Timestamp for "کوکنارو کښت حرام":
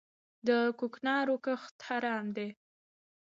0.79-2.25